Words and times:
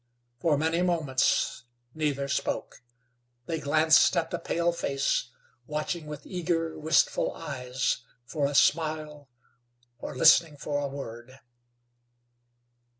For 0.39 0.57
many 0.57 0.81
moments 0.81 1.65
neither 1.93 2.27
spoke. 2.27 2.81
They 3.45 3.59
glanced 3.59 4.17
at 4.17 4.31
the 4.31 4.39
pale 4.39 4.71
face, 4.71 5.29
watching 5.67 6.07
with 6.07 6.25
eager, 6.25 6.75
wistful 6.79 7.33
eyes 7.35 7.99
for 8.25 8.47
a 8.47 8.55
smile, 8.55 9.29
or 9.99 10.15
listening 10.15 10.57
for 10.57 10.79
a 10.79 10.87
word. 10.87 11.39